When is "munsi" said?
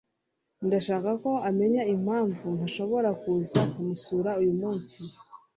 4.61-4.99